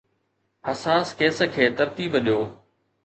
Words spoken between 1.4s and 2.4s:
کي ترتيب ڏيو